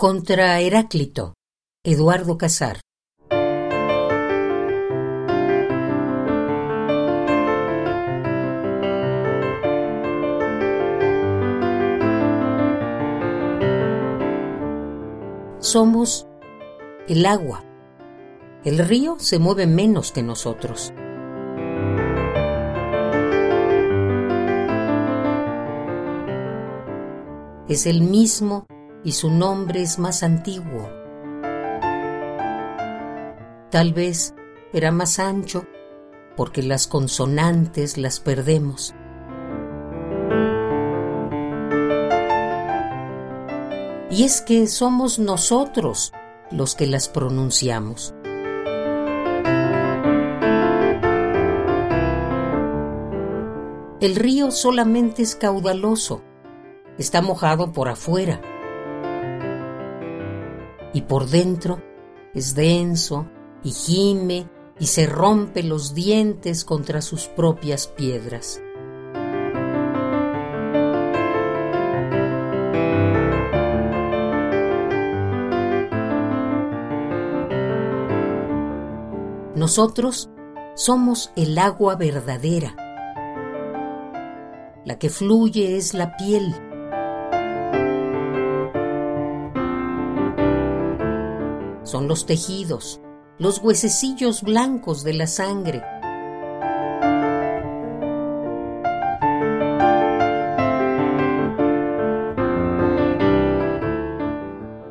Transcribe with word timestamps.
Contra 0.00 0.60
Heráclito, 0.60 1.34
Eduardo 1.84 2.38
Casar. 2.38 2.78
Somos 15.58 16.28
el 17.08 17.26
agua. 17.26 17.64
El 18.62 18.78
río 18.78 19.16
se 19.18 19.40
mueve 19.40 19.66
menos 19.66 20.12
que 20.12 20.22
nosotros. 20.22 20.92
Es 27.68 27.86
el 27.86 28.02
mismo 28.02 28.68
y 29.04 29.12
su 29.12 29.30
nombre 29.30 29.82
es 29.82 29.98
más 29.98 30.22
antiguo. 30.22 30.88
Tal 33.70 33.92
vez 33.92 34.34
era 34.72 34.90
más 34.90 35.18
ancho 35.18 35.64
porque 36.36 36.62
las 36.62 36.86
consonantes 36.86 37.98
las 37.98 38.20
perdemos. 38.20 38.94
Y 44.10 44.24
es 44.24 44.40
que 44.40 44.66
somos 44.66 45.18
nosotros 45.18 46.12
los 46.50 46.74
que 46.74 46.86
las 46.86 47.08
pronunciamos. 47.08 48.14
El 54.00 54.14
río 54.14 54.50
solamente 54.50 55.22
es 55.22 55.34
caudaloso, 55.34 56.22
está 56.98 57.20
mojado 57.20 57.72
por 57.72 57.88
afuera 57.88 58.40
y 60.92 61.02
por 61.02 61.28
dentro 61.28 61.82
es 62.34 62.54
denso 62.54 63.28
y 63.62 63.70
gime 63.70 64.48
y 64.78 64.86
se 64.86 65.06
rompe 65.06 65.62
los 65.62 65.94
dientes 65.94 66.64
contra 66.64 67.02
sus 67.02 67.26
propias 67.26 67.88
piedras. 67.88 68.60
Nosotros 79.58 80.30
somos 80.76 81.32
el 81.34 81.58
agua 81.58 81.96
verdadera. 81.96 82.76
La 84.84 84.98
que 85.00 85.10
fluye 85.10 85.76
es 85.76 85.94
la 85.94 86.16
piel. 86.16 86.54
Son 91.88 92.06
los 92.06 92.26
tejidos, 92.26 93.00
los 93.38 93.62
huesecillos 93.62 94.42
blancos 94.42 95.04
de 95.04 95.14
la 95.14 95.26
sangre. 95.26 95.82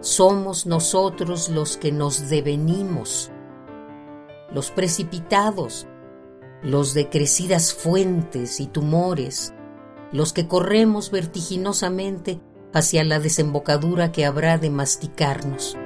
Somos 0.00 0.66
nosotros 0.66 1.48
los 1.48 1.76
que 1.76 1.90
nos 1.90 2.28
devenimos 2.28 3.32
los 4.52 4.70
precipitados, 4.70 5.88
los 6.62 6.94
de 6.94 7.08
crecidas 7.08 7.74
fuentes 7.74 8.60
y 8.60 8.68
tumores, 8.68 9.52
los 10.12 10.32
que 10.32 10.46
corremos 10.46 11.10
vertiginosamente 11.10 12.40
hacia 12.72 13.02
la 13.02 13.18
desembocadura 13.18 14.12
que 14.12 14.24
habrá 14.24 14.58
de 14.58 14.70
masticarnos. 14.70 15.76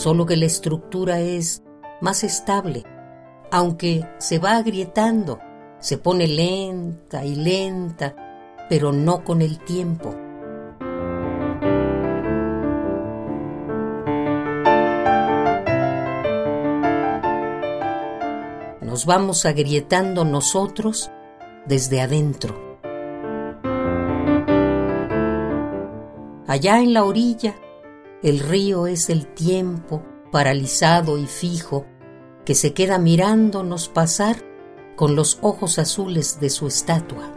Solo 0.00 0.24
que 0.24 0.38
la 0.38 0.46
estructura 0.46 1.20
es 1.20 1.62
más 2.00 2.24
estable, 2.24 2.84
aunque 3.50 4.08
se 4.16 4.38
va 4.38 4.56
agrietando, 4.56 5.38
se 5.78 5.98
pone 5.98 6.26
lenta 6.26 7.22
y 7.22 7.34
lenta 7.34 8.16
pero 8.70 8.92
no 8.92 9.22
con 9.22 9.42
el 9.42 9.58
tiempo. 9.58 10.14
Nos 18.80 19.04
vamos 19.04 19.44
agrietando 19.44 20.24
nosotros 20.24 21.10
desde 21.66 22.00
adentro. 22.00 22.78
Allá 26.46 26.80
en 26.80 26.94
la 26.94 27.04
orilla, 27.04 27.54
el 28.22 28.40
río 28.40 28.86
es 28.86 29.08
el 29.08 29.26
tiempo 29.26 30.02
paralizado 30.30 31.16
y 31.18 31.26
fijo 31.26 31.86
que 32.44 32.54
se 32.54 32.74
queda 32.74 32.98
mirándonos 32.98 33.88
pasar 33.88 34.36
con 34.96 35.16
los 35.16 35.38
ojos 35.40 35.78
azules 35.78 36.38
de 36.40 36.50
su 36.50 36.66
estatua. 36.66 37.32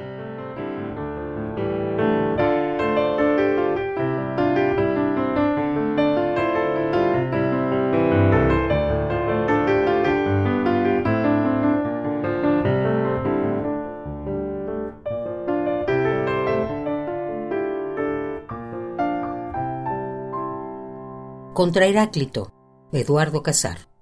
Contra 21.54 21.86
Heráclito, 21.86 22.52
Eduardo 22.92 23.44
Casar. 23.44 23.93